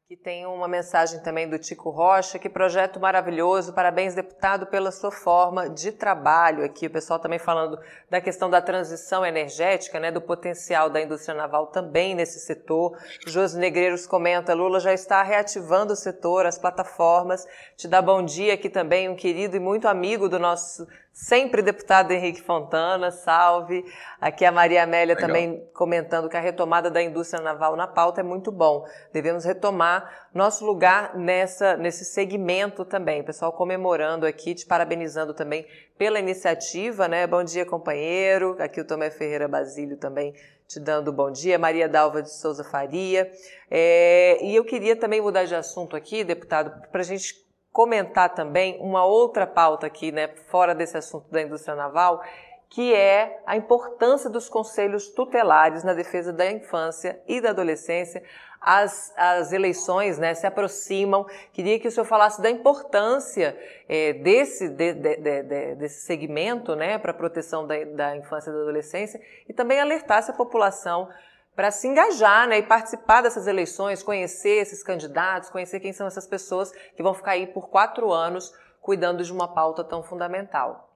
Aqui 0.07 0.17
tem 0.17 0.47
uma 0.47 0.69
mensagem 0.69 1.21
também 1.21 1.51
do 1.51 1.59
Tico 1.59 1.91
Rocha, 1.91 2.39
que 2.39 2.49
projeto 2.49 3.01
maravilhoso, 3.01 3.73
parabéns 3.73 4.15
deputado 4.15 4.65
pela 4.65 4.93
sua 4.93 5.11
forma 5.11 5.69
de 5.69 5.91
trabalho 5.91 6.65
aqui, 6.65 6.87
o 6.87 6.91
pessoal 6.91 7.19
também 7.19 7.41
falando 7.41 7.77
da 8.09 8.21
questão 8.21 8.49
da 8.49 8.63
transição 8.63 9.27
energética, 9.27 9.99
né, 9.99 10.13
do 10.13 10.21
potencial 10.21 10.89
da 10.89 11.03
indústria 11.03 11.35
naval 11.35 11.67
também 11.73 12.15
nesse 12.15 12.39
setor. 12.39 12.97
Josi 13.27 13.59
Negreiros 13.59 14.07
comenta, 14.07 14.55
Lula 14.55 14.79
já 14.79 14.95
está 14.95 15.25
reativando 15.25 15.93
o 15.93 15.97
setor, 15.97 16.47
as 16.47 16.57
plataformas, 16.57 17.45
te 17.77 17.89
dá 17.89 18.01
bom 18.01 18.23
dia 18.23 18.55
aqui 18.55 18.71
também, 18.71 19.09
um 19.09 19.17
querido 19.17 19.57
e 19.57 19.61
muito 19.61 19.89
amigo 19.89 20.29
do 20.29 20.39
nosso 20.39 20.87
sempre 21.17 21.63
deputado 21.63 22.13
Henrique 22.13 22.43
Fontana, 22.43 23.11
salve. 23.11 23.83
Aqui 24.21 24.45
a 24.45 24.53
Maria 24.53 24.83
Amélia 24.83 25.15
Legal. 25.15 25.27
também 25.27 25.67
comentando 25.73 26.29
que 26.29 26.37
a 26.37 26.41
retomada 26.41 26.91
da 26.91 27.03
indústria 27.03 27.43
naval 27.43 27.75
na 27.75 27.87
pauta 27.87 28.21
é 28.21 28.23
muito 28.23 28.53
bom. 28.53 28.87
Devemos 29.15 29.43
retomar 29.43 30.29
nosso 30.35 30.67
lugar 30.67 31.17
nessa, 31.17 31.75
nesse 31.75 32.05
segmento 32.05 32.85
também. 32.85 33.23
O 33.23 33.25
pessoal 33.25 33.51
comemorando 33.51 34.27
aqui, 34.27 34.55
te 34.55 34.67
parabenizando 34.67 35.33
também 35.33 35.67
pela 35.97 36.21
iniciativa, 36.21 37.09
né? 37.09 37.27
Bom 37.27 37.43
dia, 37.43 37.65
companheiro. 37.65 38.55
Aqui 38.59 38.79
o 38.79 38.85
Tomé 38.85 39.09
Ferreira 39.09 39.49
Basílio 39.49 39.97
também 39.97 40.35
te 40.69 40.79
dando 40.79 41.11
bom 41.15 41.31
dia. 41.31 41.59
Maria 41.59 41.89
Dalva 41.89 42.23
de 42.23 42.31
Souza 42.31 42.63
Faria. 42.63 43.33
É, 43.71 44.37
e 44.45 44.55
eu 44.55 44.67
queria 44.67 44.95
também 44.95 45.23
mudar 45.23 45.47
de 45.47 45.55
assunto 45.55 45.97
aqui, 45.97 46.23
deputado, 46.23 46.89
para 46.91 47.01
a 47.01 47.05
gente 47.05 47.46
comentar 47.77 48.33
também 48.35 48.79
uma 48.81 49.05
outra 49.05 49.47
pauta 49.47 49.87
aqui, 49.87 50.11
né, 50.11 50.29
fora 50.47 50.75
desse 50.75 50.97
assunto 50.97 51.31
da 51.31 51.43
indústria 51.43 51.77
naval, 51.77 52.23
que 52.71 52.95
é 52.95 53.43
a 53.45 53.55
importância 53.55 54.31
dos 54.31 54.49
conselhos 54.49 55.09
tutelares 55.09 55.85
na 55.85 55.93
defesa 55.93 56.33
da 56.33 56.51
infância 56.51 57.21
e 57.29 57.39
da 57.39 57.51
adolescência. 57.51 58.23
As, 58.63 59.13
as 59.15 59.53
eleições 59.53 60.19
né, 60.19 60.33
se 60.33 60.47
aproximam. 60.47 61.27
Queria 61.53 61.79
que 61.79 61.87
o 61.87 61.91
senhor 61.91 62.07
falasse 62.07 62.41
da 62.41 62.49
importância 62.49 63.55
é, 63.87 64.15
desse, 64.15 64.71
de, 64.71 64.95
de, 64.95 65.17
de, 65.17 65.75
desse 65.75 66.07
segmento 66.07 66.75
né, 66.75 66.97
para 66.97 67.11
a 67.11 67.15
proteção 67.15 67.67
da, 67.67 67.75
da 67.85 68.17
infância 68.17 68.49
e 68.49 68.55
da 68.55 68.61
adolescência 68.61 69.21
e 69.47 69.53
também 69.53 69.79
alertasse 69.79 70.31
a 70.31 70.35
população 70.35 71.11
para 71.57 71.71
se 71.71 71.89
engajar 71.89 72.47
né, 72.47 72.59
e 72.59 72.63
participar 72.63 73.23
dessas 73.23 73.47
eleições, 73.47 74.03
conhecer 74.03 74.61
esses 74.61 74.83
candidatos, 74.83 75.49
conhecer 75.49 75.81
quem 75.81 75.93
são 75.93 76.07
essas 76.07 76.27
pessoas 76.27 76.71
que 76.95 77.03
vão 77.03 77.15
ficar 77.15 77.33
aí 77.33 77.47
por 77.47 77.71
quatro 77.71 78.13
anos 78.13 78.53
cuidando 78.83 79.25
de 79.25 79.33
uma 79.33 79.49
pauta 79.49 79.83
tão 79.83 80.03
fundamental. 80.03 80.95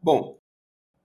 Bom, 0.00 0.36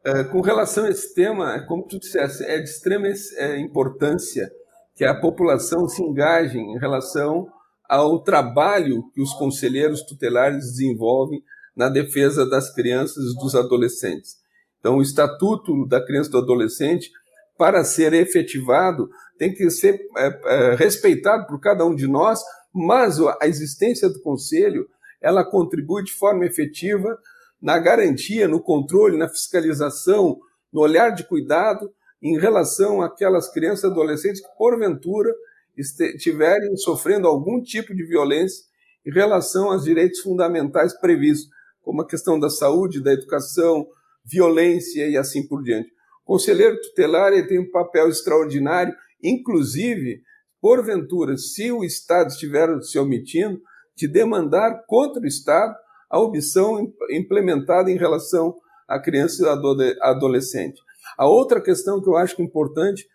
é, 0.04 0.26
com 0.26 0.42
relação 0.42 0.86
a 0.86 0.90
esse 0.90 1.16
tema, 1.16 1.56
é 1.56 1.66
como 1.66 1.88
tu 1.88 1.98
disseste, 1.98 2.44
é 2.44 2.60
de 2.60 2.70
extrema 2.70 3.08
é, 3.08 3.58
importância 3.58 4.52
que 4.96 5.06
a 5.06 5.20
população 5.20 5.88
se 5.88 6.04
engaje 6.04 6.60
em 6.60 6.78
relação 6.78 7.48
ao 7.88 8.20
trabalho 8.20 9.10
que 9.14 9.22
os 9.22 9.34
conselheiros 9.34 10.02
tutelares 10.02 10.72
desenvolvem 10.72 11.42
na 11.76 11.88
defesa 11.88 12.48
das 12.48 12.74
crianças 12.74 13.32
e 13.32 13.36
dos 13.40 13.56
adolescentes. 13.56 14.38
Então, 14.80 14.98
o 14.98 15.02
Estatuto 15.02 15.88
da 15.88 16.04
Criança 16.04 16.30
e 16.30 16.32
do 16.32 16.40
Adolescente 16.40 17.12
para 17.58 17.84
ser 17.84 18.14
efetivado, 18.14 19.10
tem 19.38 19.54
que 19.54 19.70
ser 19.70 20.00
é, 20.18 20.42
é, 20.46 20.76
respeitado 20.76 21.48
por 21.48 21.60
cada 21.60 21.86
um 21.86 21.96
de 21.96 22.08
nós, 22.08 22.42
mas 22.74 23.20
a 23.20 23.48
existência 23.48 24.10
do 24.10 24.22
Conselho 24.22 24.88
ela 25.22 25.44
contribui 25.44 26.04
de 26.04 26.14
forma 26.14 26.46
efetiva 26.46 27.18
na 27.62 27.80
garantia, 27.80 28.48
no 28.48 28.62
controle, 28.62 29.18
na 29.18 29.28
fiscalização, 29.28 30.40
no 30.72 30.82
olhar 30.82 31.10
de 31.10 31.24
cuidado 31.24 31.92
em 32.22 32.38
relação 32.38 33.02
àquelas 33.02 33.52
crianças 33.52 33.84
e 33.84 33.88
adolescentes 33.88 34.42
que, 34.42 34.58
porventura, 34.58 35.34
estiverem 35.76 36.76
sofrendo 36.76 37.28
algum 37.28 37.62
tipo 37.62 37.96
de 37.96 38.04
violência 38.04 38.66
em 39.06 39.12
relação 39.12 39.72
aos 39.72 39.84
direitos 39.84 40.20
fundamentais 40.20 41.00
previstos, 41.00 41.50
como 41.82 42.02
a 42.02 42.08
questão 42.08 42.40
da 42.40 42.50
saúde, 42.50 43.02
da 43.02 43.14
educação, 43.14 43.88
violência 44.26 45.08
e 45.08 45.16
assim 45.16 45.48
por 45.48 45.64
diante. 45.64 45.90
Conselheiro 46.28 46.78
tutelar 46.82 47.32
ele 47.32 47.48
tem 47.48 47.58
um 47.58 47.72
papel 47.72 48.10
extraordinário, 48.10 48.94
inclusive, 49.24 50.22
porventura, 50.60 51.38
se 51.38 51.72
o 51.72 51.86
Estado 51.86 52.28
estiver 52.28 52.68
se 52.82 53.00
omitindo, 53.00 53.62
de 53.96 54.10
demandar 54.10 54.84
contra 54.86 55.22
o 55.22 55.26
Estado 55.26 55.74
a 56.12 56.20
omissão 56.20 56.94
implementada 57.12 57.90
em 57.90 57.98
relação 57.98 58.54
à 58.90 59.00
criança 59.00 59.42
e 59.42 59.98
adolescente. 60.02 60.82
A 61.18 61.26
outra 61.26 61.62
questão 61.62 62.02
que 62.02 62.10
eu 62.10 62.18
acho 62.18 62.42
importante, 62.42 63.08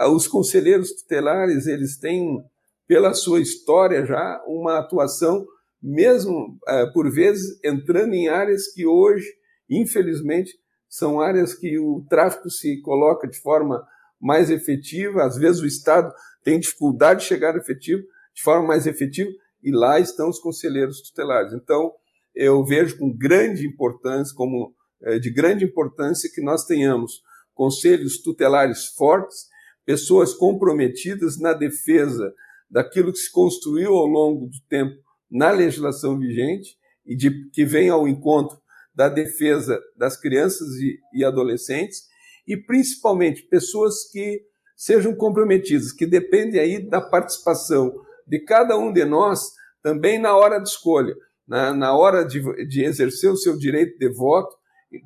os 0.00 0.26
conselheiros 0.26 0.90
tutelares, 0.90 1.68
eles 1.68 1.96
têm, 2.00 2.42
pela 2.88 3.14
sua 3.14 3.40
história 3.40 4.04
já, 4.04 4.42
uma 4.44 4.80
atuação, 4.80 5.46
mesmo 5.80 6.58
eh, 6.66 6.86
por 6.92 7.08
vezes, 7.12 7.60
entrando 7.64 8.12
em 8.12 8.28
áreas 8.28 8.66
que 8.72 8.84
hoje, 8.84 9.24
infelizmente, 9.70 10.52
são 10.88 11.20
áreas 11.20 11.54
que 11.54 11.78
o 11.78 12.04
tráfico 12.08 12.50
se 12.50 12.80
coloca 12.80 13.26
de 13.26 13.38
forma 13.40 13.86
mais 14.20 14.50
efetiva, 14.50 15.24
às 15.24 15.36
vezes 15.36 15.60
o 15.60 15.66
Estado 15.66 16.12
tem 16.42 16.58
dificuldade 16.58 17.20
de 17.20 17.26
chegar 17.26 17.56
efetivo, 17.56 18.02
de 18.34 18.42
forma 18.42 18.68
mais 18.68 18.86
efetiva, 18.86 19.30
e 19.62 19.70
lá 19.70 19.98
estão 19.98 20.28
os 20.28 20.38
conselheiros 20.38 21.00
tutelares. 21.00 21.52
Então, 21.52 21.92
eu 22.34 22.64
vejo 22.64 22.98
com 22.98 23.16
grande 23.16 23.66
importância, 23.66 24.34
como 24.34 24.74
é, 25.02 25.18
de 25.18 25.30
grande 25.30 25.64
importância, 25.64 26.30
que 26.32 26.40
nós 26.40 26.64
tenhamos 26.64 27.22
conselhos 27.54 28.18
tutelares 28.18 28.86
fortes, 28.86 29.46
pessoas 29.84 30.34
comprometidas 30.34 31.38
na 31.38 31.52
defesa 31.52 32.32
daquilo 32.70 33.12
que 33.12 33.18
se 33.18 33.30
construiu 33.30 33.94
ao 33.94 34.06
longo 34.06 34.46
do 34.46 34.60
tempo 34.68 34.94
na 35.30 35.50
legislação 35.50 36.18
vigente 36.18 36.76
e 37.04 37.16
de 37.16 37.48
que 37.50 37.64
vem 37.64 37.88
ao 37.88 38.06
encontro 38.06 38.58
da 38.96 39.10
defesa 39.10 39.78
das 39.94 40.18
crianças 40.18 40.68
e, 40.76 40.98
e 41.12 41.22
adolescentes 41.22 42.04
e 42.48 42.56
principalmente 42.56 43.42
pessoas 43.42 44.10
que 44.10 44.40
sejam 44.74 45.14
comprometidas, 45.14 45.92
que 45.92 46.06
dependem 46.06 46.58
aí 46.58 46.88
da 46.88 47.00
participação 47.00 47.92
de 48.26 48.40
cada 48.40 48.76
um 48.78 48.90
de 48.92 49.04
nós 49.04 49.52
também 49.82 50.18
na 50.18 50.34
hora 50.34 50.58
de 50.58 50.68
escolha, 50.68 51.14
na, 51.46 51.72
na 51.72 51.94
hora 51.94 52.24
de, 52.24 52.40
de 52.66 52.84
exercer 52.84 53.30
o 53.30 53.36
seu 53.36 53.56
direito 53.58 53.98
de 53.98 54.08
voto 54.08 54.56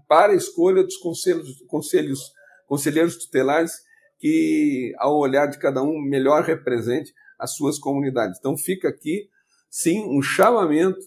para 0.09 0.33
a 0.33 0.37
escolha 0.37 0.85
dos 0.85 0.97
conselhos, 0.97 1.63
conselhos, 1.67 2.21
conselheiros 2.67 3.17
tutelares 3.17 3.73
que, 4.19 4.93
ao 4.99 5.19
olhar 5.19 5.47
de 5.47 5.59
cada 5.59 5.83
um, 5.83 6.01
melhor 6.01 6.45
represente 6.45 7.13
as 7.39 7.55
suas 7.55 7.79
comunidades. 7.79 8.39
Então, 8.39 8.57
fica 8.57 8.89
aqui, 8.89 9.29
sim, 9.69 10.05
um 10.07 10.23
chamamento 10.23 11.01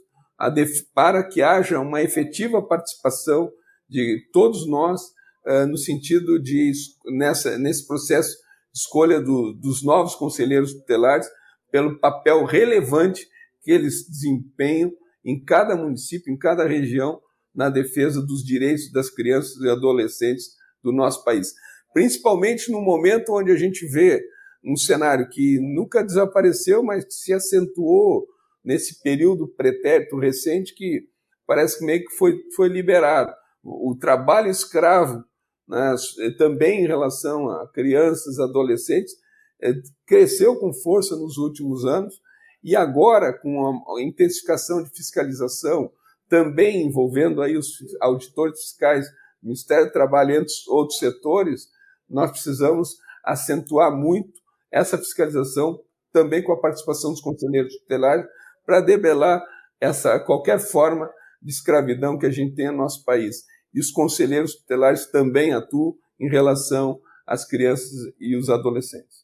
para 0.94 1.24
que 1.28 1.42
haja 1.42 1.80
uma 1.80 2.02
efetiva 2.02 2.62
participação 2.62 3.52
de 3.90 4.28
todos 4.32 4.68
nós 4.68 5.02
uh, 5.46 5.68
no 5.68 5.78
sentido 5.78 6.42
de, 6.42 6.72
nessa, 7.18 7.58
nesse 7.58 7.86
processo 7.86 8.30
de 8.30 8.80
escolha 8.80 9.22
do, 9.22 9.54
dos 9.54 9.84
novos 9.84 10.16
conselheiros 10.16 10.74
tutelares, 10.74 11.28
pelo 11.72 12.00
papel 12.00 12.46
relevante 12.46 13.28
que 13.62 13.72
eles 13.72 14.08
desempenham 14.08 14.92
em 15.26 15.44
cada 15.44 15.76
município, 15.76 16.34
em 16.34 16.38
cada 16.38 16.68
região, 16.68 17.20
na 17.56 17.70
defesa 17.70 18.22
dos 18.22 18.44
direitos 18.44 18.92
das 18.92 19.10
crianças 19.10 19.56
e 19.62 19.70
adolescentes 19.70 20.46
do 20.84 20.92
nosso 20.92 21.24
país. 21.24 21.54
Principalmente 21.94 22.72
no 22.72 22.82
momento 22.82 23.34
onde 23.34 23.52
a 23.52 23.56
gente 23.56 23.86
vê 23.88 24.22
um 24.66 24.76
cenário 24.76 25.30
que 25.30 25.60
nunca 25.60 26.04
desapareceu, 26.04 26.84
mas 26.84 27.06
que 27.06 27.14
se 27.14 27.34
acentuou 27.34 28.28
nesse 28.64 29.02
período 29.02 29.48
pretérito 29.48 30.18
recente, 30.18 30.74
que 30.74 31.08
parece 31.46 31.80
que 31.80 31.86
meio 31.86 32.04
que 32.06 32.16
foi, 32.16 32.40
foi 32.56 32.70
liberado. 32.70 33.34
O, 33.64 33.96
trabalho 34.00 34.50
escravo, 34.50 35.24
né, 35.68 35.96
também 36.38 36.84
em 36.84 36.88
relação 36.88 37.50
a 37.50 37.68
crianças, 37.72 38.40
adolescentes, 38.40 39.14
é, 39.62 39.74
cresceu 40.06 40.58
com 40.58 40.74
força 40.74 41.16
nos 41.16 41.38
últimos 41.38 41.86
anos 41.86 42.22
e 42.64 42.76
agora, 42.76 43.34
com 43.34 43.84
a 43.98 44.02
intensificação 44.02 44.82
de 44.82 44.90
fiscalização, 44.90 45.92
também 46.30 46.88
envolvendo 46.88 47.42
aí 47.42 47.58
os 47.58 47.78
auditores 48.02 48.62
fiscais, 48.62 49.06
Ministério 49.42 49.88
do 49.88 49.92
Trabalho 49.92 50.32
e 50.32 50.46
outros 50.70 50.98
setores, 50.98 51.68
nós 52.10 52.32
precisamos 52.32 52.98
acentuar 53.24 53.94
muito 53.96 54.32
essa 54.72 54.98
fiscalização, 54.98 55.80
também 56.12 56.42
com 56.42 56.54
a 56.54 56.60
participação 56.60 57.12
dos 57.12 57.22
conselheiros 57.22 57.76
tutelares, 57.80 58.26
para 58.66 58.82
debelar 58.82 59.42
essa 59.80 60.20
qualquer 60.20 60.60
forma 60.60 61.10
de 61.42 61.52
escravidão 61.52 62.18
que 62.18 62.26
a 62.26 62.32
gente 62.32 62.56
tem 62.56 62.68
no 62.68 62.78
nosso 62.78 63.04
país. 63.04 63.44
E 63.74 63.80
os 63.80 63.92
conselheiros 63.92 64.56
tutelares 64.56 65.06
também 65.08 65.54
atuam 65.54 65.96
em 66.20 66.30
relação 66.30 67.00
às 67.28 67.46
crianças 67.46 67.92
e 68.20 68.36
os 68.38 68.50
adolescentes. 68.50 69.24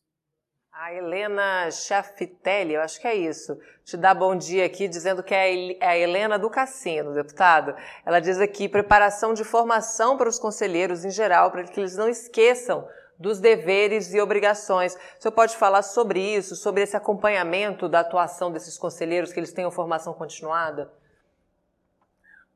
A 0.72 0.94
Helena 0.94 1.70
Chafitelli, 1.72 2.74
eu 2.74 2.82
acho 2.82 3.02
que 3.02 3.08
é 3.08 3.14
isso, 3.14 3.58
te 3.84 3.98
dá 3.98 4.14
bom 4.14 4.34
dia 4.34 4.66
aqui, 4.66 4.88
dizendo 4.88 5.22
que 5.22 5.36
é, 5.36 5.74
é 5.74 5.88
a 5.88 5.98
Helena 5.98 6.40
do 6.40 6.50
Cassino, 6.50 7.14
deputado. 7.14 7.76
Ela 8.06 8.22
diz 8.22 8.40
aqui, 8.40 8.70
preparação 8.70 9.34
de 9.34 9.44
formação 9.44 10.16
para 10.18 10.30
os 10.30 10.40
conselheiros 10.40 11.04
em 11.04 11.10
geral, 11.10 11.52
para 11.52 11.66
que 11.66 11.80
eles 11.80 11.98
não 11.98 12.08
esqueçam 12.08 12.88
dos 13.20 13.40
deveres 13.40 14.14
e 14.14 14.22
obrigações. 14.22 14.96
O 14.96 15.22
senhor 15.22 15.34
pode 15.34 15.58
falar 15.58 15.82
sobre 15.82 16.20
isso, 16.20 16.56
sobre 16.56 16.84
esse 16.84 16.96
acompanhamento 16.96 17.90
da 17.90 18.00
atuação 18.00 18.52
desses 18.52 18.78
conselheiros, 18.78 19.34
que 19.34 19.40
eles 19.40 19.52
tenham 19.52 19.70
formação 19.70 20.14
continuada? 20.14 20.90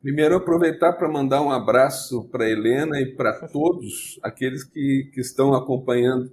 Primeiro, 0.01 0.35
aproveitar 0.35 0.93
para 0.93 1.09
mandar 1.09 1.41
um 1.41 1.51
abraço 1.51 2.27
para 2.29 2.49
Helena 2.49 2.99
e 2.99 3.15
para 3.15 3.47
todos 3.47 4.19
aqueles 4.21 4.63
que, 4.63 5.09
que 5.13 5.21
estão 5.21 5.53
acompanhando 5.53 6.31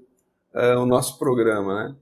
uh, 0.54 0.80
o 0.80 0.86
nosso 0.86 1.18
programa. 1.18 1.84
Né? 1.84 1.96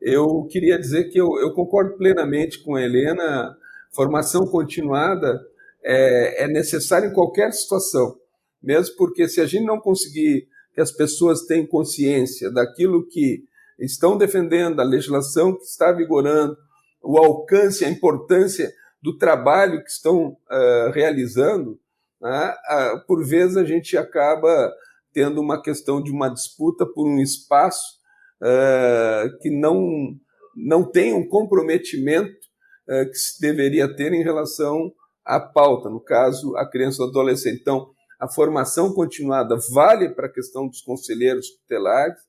Eu 0.00 0.46
queria 0.50 0.78
dizer 0.78 1.10
que 1.10 1.20
eu, 1.20 1.28
eu, 1.38 1.52
concordo 1.52 1.96
plenamente 1.96 2.62
com 2.62 2.74
a 2.74 2.82
Helena, 2.82 3.54
formação 3.90 4.46
continuada 4.46 5.46
é, 5.82 6.44
é 6.44 6.48
necessária 6.48 7.06
em 7.06 7.12
qualquer 7.12 7.52
situação, 7.52 8.18
mesmo 8.62 8.96
porque 8.96 9.28
se 9.28 9.42
a 9.42 9.46
gente 9.46 9.66
não 9.66 9.78
conseguir 9.78 10.48
que 10.80 10.82
as 10.82 10.90
pessoas 10.90 11.42
tenham 11.42 11.66
consciência 11.66 12.50
daquilo 12.50 13.06
que 13.06 13.44
estão 13.78 14.16
defendendo, 14.16 14.76
da 14.76 14.82
legislação 14.82 15.54
que 15.54 15.64
está 15.64 15.92
vigorando, 15.92 16.56
o 17.02 17.18
alcance, 17.18 17.84
a 17.84 17.90
importância 17.90 18.72
do 19.02 19.18
trabalho 19.18 19.84
que 19.84 19.90
estão 19.90 20.28
uh, 20.28 20.90
realizando, 20.92 21.78
né? 22.20 22.54
uh, 22.70 23.06
por 23.06 23.22
vezes 23.22 23.58
a 23.58 23.64
gente 23.64 23.96
acaba 23.98 24.72
tendo 25.12 25.38
uma 25.38 25.60
questão 25.60 26.02
de 26.02 26.10
uma 26.10 26.30
disputa 26.30 26.86
por 26.86 27.06
um 27.06 27.20
espaço 27.20 27.98
uh, 28.40 29.38
que 29.40 29.50
não, 29.50 30.16
não 30.56 30.82
tem 30.82 31.12
um 31.12 31.28
comprometimento 31.28 32.46
uh, 32.88 33.10
que 33.10 33.18
se 33.18 33.38
deveria 33.38 33.94
ter 33.94 34.14
em 34.14 34.22
relação 34.22 34.90
à 35.26 35.38
pauta, 35.38 35.90
no 35.90 36.00
caso, 36.00 36.56
a 36.56 36.66
criança 36.66 37.02
ou 37.02 37.10
adolescente. 37.10 37.60
Então, 37.60 37.90
a 38.20 38.28
formação 38.28 38.92
continuada 38.92 39.56
vale 39.72 40.10
para 40.10 40.26
a 40.26 40.32
questão 40.32 40.68
dos 40.68 40.82
conselheiros 40.82 41.48
tutelares, 41.48 42.20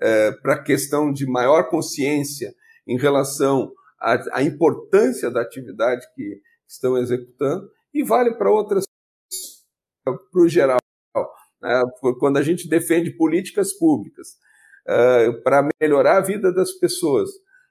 uh, 0.00 0.40
para 0.40 0.54
a 0.54 0.62
questão 0.62 1.12
de 1.12 1.26
maior 1.26 1.68
consciência 1.68 2.54
em 2.86 2.96
relação 2.96 3.70
à, 4.00 4.38
à 4.38 4.42
importância 4.42 5.30
da 5.30 5.42
atividade 5.42 6.06
que 6.14 6.40
estão 6.66 6.96
executando, 6.96 7.70
e 7.92 8.02
vale 8.02 8.34
para 8.34 8.50
outras, 8.50 8.84
para 10.04 10.42
o 10.42 10.48
geral. 10.48 10.78
Né? 11.60 11.82
Quando 12.18 12.38
a 12.38 12.42
gente 12.42 12.66
defende 12.66 13.10
políticas 13.10 13.74
públicas 13.74 14.28
uh, 14.88 15.42
para 15.42 15.68
melhorar 15.80 16.16
a 16.16 16.22
vida 16.22 16.50
das 16.50 16.72
pessoas, 16.72 17.28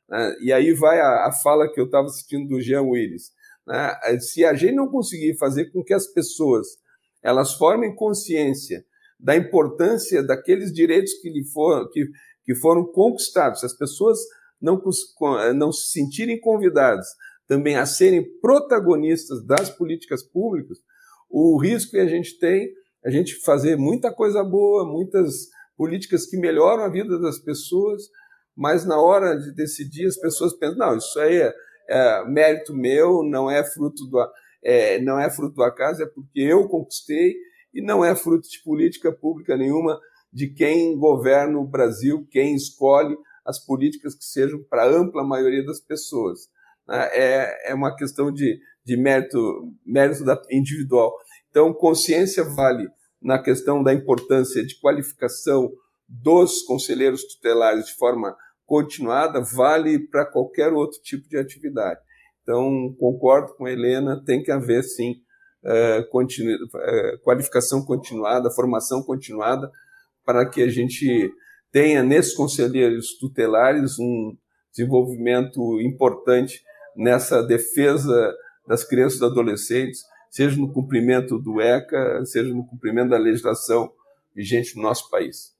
né? 0.08 0.36
e 0.40 0.54
aí 0.54 0.72
vai 0.74 1.00
a, 1.00 1.28
a 1.28 1.32
fala 1.32 1.72
que 1.72 1.80
eu 1.80 1.86
estava 1.86 2.06
assistindo 2.06 2.48
do 2.48 2.62
Jean 2.62 2.84
Willis, 2.84 3.32
né? 3.66 3.98
se 4.20 4.46
a 4.46 4.54
gente 4.54 4.76
não 4.76 4.88
conseguir 4.88 5.36
fazer 5.38 5.72
com 5.72 5.84
que 5.84 5.94
as 5.94 6.06
pessoas 6.06 6.85
elas 7.26 7.56
formem 7.56 7.96
consciência 7.96 8.86
da 9.20 9.36
importância 9.36 10.22
daqueles 10.22 10.72
direitos 10.72 11.14
que, 11.16 11.30
lhe 11.30 11.44
que, 11.92 12.06
que 12.44 12.56
foram 12.56 12.86
conquistados, 12.86 13.62
se 13.62 13.66
as 13.66 13.76
pessoas 13.76 14.20
não, 14.62 14.80
não 15.56 15.72
se 15.72 15.92
sentirem 15.92 16.40
convidadas 16.40 17.08
também 17.48 17.78
a 17.78 17.86
serem 17.86 18.24
protagonistas 18.40 19.46
das 19.46 19.70
políticas 19.70 20.24
públicas, 20.24 20.78
o 21.30 21.60
risco 21.60 21.92
que 21.92 22.00
a 22.00 22.08
gente 22.08 22.38
tem 22.38 22.72
a 23.04 23.10
gente 23.12 23.36
fazer 23.44 23.76
muita 23.76 24.12
coisa 24.12 24.44
boa, 24.44 24.84
muitas 24.84 25.48
políticas 25.78 26.26
que 26.26 26.38
melhoram 26.38 26.84
a 26.84 26.90
vida 26.90 27.20
das 27.20 27.38
pessoas, 27.38 28.02
mas 28.56 28.84
na 28.84 29.00
hora 29.00 29.36
de 29.36 29.54
decidir 29.54 30.08
as 30.08 30.18
pessoas 30.18 30.54
pensam, 30.54 30.78
não, 30.78 30.98
isso 30.98 31.20
aí 31.20 31.38
é, 31.38 31.54
é 31.88 32.26
mérito 32.26 32.74
meu, 32.74 33.22
não 33.24 33.50
é 33.50 33.64
fruto 33.64 34.08
do 34.08 34.20
é, 34.66 35.00
não 35.00 35.20
é 35.20 35.30
fruto 35.30 35.56
do 35.56 35.64
acaso, 35.64 36.02
é 36.02 36.08
porque 36.08 36.40
eu 36.40 36.68
conquistei 36.68 37.36
e 37.72 37.82
não 37.82 38.04
é 38.04 38.16
fruto 38.16 38.50
de 38.50 38.64
política 38.64 39.12
pública 39.12 39.56
nenhuma 39.56 40.00
de 40.34 40.50
quem 40.50 40.98
governa 40.98 41.60
o 41.60 41.68
Brasil, 41.68 42.28
quem 42.32 42.56
escolhe 42.56 43.16
as 43.46 43.64
políticas 43.64 44.16
que 44.16 44.26
sejam 44.26 44.64
para 44.68 44.84
a 44.84 44.90
ampla 44.90 45.24
maioria 45.24 45.64
das 45.64 45.80
pessoas. 45.80 46.50
Né? 46.88 47.10
É, 47.14 47.72
é 47.72 47.74
uma 47.76 47.96
questão 47.96 48.34
de, 48.34 48.60
de 48.84 48.98
mérito, 48.98 49.72
mérito 49.86 50.24
individual. 50.50 51.16
Então, 51.52 51.72
consciência 51.72 52.44
vale 52.44 52.88
na 53.22 53.38
questão 53.42 53.84
da 53.84 53.94
importância 53.94 54.66
de 54.66 54.80
qualificação 54.80 55.72
dos 56.08 56.64
conselheiros 56.64 57.24
tutelares 57.24 57.86
de 57.86 57.94
forma 57.94 58.36
continuada, 58.66 59.42
vale 59.42 60.00
para 60.08 60.26
qualquer 60.26 60.74
outro 60.74 61.00
tipo 61.02 61.30
de 61.30 61.38
atividade. 61.38 62.00
Então, 62.46 62.96
concordo 63.00 63.56
com 63.56 63.66
a 63.66 63.72
Helena, 63.72 64.22
tem 64.24 64.44
que 64.44 64.52
haver, 64.52 64.84
sim, 64.84 65.16
é, 65.66 66.04
continu, 66.12 66.56
é, 66.76 67.18
qualificação 67.24 67.84
continuada, 67.84 68.52
formação 68.52 69.02
continuada, 69.02 69.72
para 70.24 70.48
que 70.48 70.62
a 70.62 70.70
gente 70.70 71.34
tenha 71.72 72.04
nesses 72.04 72.36
conselheiros 72.36 73.18
tutelares 73.18 73.98
um 73.98 74.38
desenvolvimento 74.72 75.82
importante 75.82 76.64
nessa 76.96 77.42
defesa 77.42 78.36
das 78.68 78.84
crianças 78.84 79.20
e 79.20 79.26
adolescentes, 79.26 80.04
seja 80.30 80.56
no 80.56 80.72
cumprimento 80.72 81.40
do 81.40 81.60
ECA, 81.60 82.24
seja 82.26 82.54
no 82.54 82.66
cumprimento 82.68 83.10
da 83.10 83.18
legislação 83.18 83.92
vigente 84.36 84.76
no 84.76 84.84
nosso 84.84 85.10
país. 85.10 85.56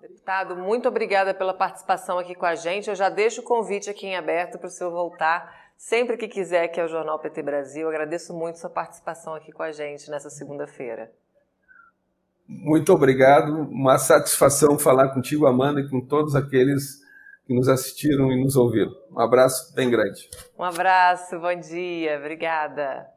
Deputado, 0.00 0.56
muito 0.56 0.88
obrigada 0.88 1.32
pela 1.32 1.54
participação 1.54 2.18
aqui 2.18 2.34
com 2.34 2.46
a 2.46 2.54
gente. 2.54 2.88
Eu 2.88 2.96
já 2.96 3.08
deixo 3.08 3.40
o 3.40 3.44
convite 3.44 3.88
aqui 3.88 4.06
em 4.06 4.16
aberto 4.16 4.58
para 4.58 4.66
o 4.66 4.70
senhor 4.70 4.90
voltar 4.90 5.65
sempre 5.76 6.16
que 6.16 6.28
quiser 6.28 6.64
aqui 6.64 6.80
ao 6.80 6.88
Jornal 6.88 7.18
PT 7.18 7.42
Brasil. 7.42 7.88
Agradeço 7.88 8.34
muito 8.34 8.58
sua 8.58 8.70
participação 8.70 9.34
aqui 9.34 9.52
com 9.52 9.62
a 9.62 9.72
gente 9.72 10.10
nessa 10.10 10.30
segunda-feira. 10.30 11.10
Muito 12.48 12.92
obrigado. 12.92 13.52
Uma 13.70 13.98
satisfação 13.98 14.78
falar 14.78 15.12
contigo, 15.12 15.46
Amanda, 15.46 15.80
e 15.80 15.90
com 15.90 16.00
todos 16.00 16.36
aqueles 16.36 17.04
que 17.46 17.54
nos 17.54 17.68
assistiram 17.68 18.32
e 18.32 18.42
nos 18.42 18.56
ouviram. 18.56 18.92
Um 19.10 19.20
abraço 19.20 19.74
bem 19.74 19.90
grande. 19.90 20.28
Um 20.58 20.64
abraço, 20.64 21.38
bom 21.38 21.54
dia, 21.58 22.18
obrigada. 22.18 23.15